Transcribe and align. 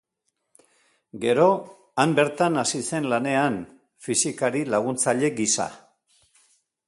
Gero, 1.25 1.45
han 2.05 2.15
bertan 2.21 2.57
hasi 2.63 2.81
zen 2.91 3.05
lanean, 3.13 3.61
fisikari 4.07 4.67
laguntzaile 4.77 5.33
gisa. 5.41 5.69